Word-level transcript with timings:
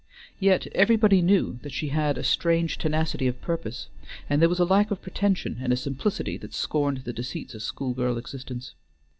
Yet 0.39 0.65
everybody 0.73 1.21
knew 1.21 1.59
that 1.61 1.71
she 1.73 1.89
had 1.89 2.17
a 2.17 2.23
strange 2.23 2.79
tenacity 2.79 3.27
of 3.27 3.39
purpose, 3.39 3.85
and 4.31 4.41
there 4.41 4.49
was 4.49 4.57
a 4.59 4.65
lack 4.65 4.89
of 4.89 4.99
pretension, 4.99 5.59
and 5.61 5.71
a 5.71 5.77
simplicity 5.77 6.37
that 6.37 6.55
scorned 6.55 7.03
the 7.03 7.13
deceits 7.13 7.53
of 7.53 7.61
school 7.61 7.93
girl 7.93 8.17
existence. 8.17 8.73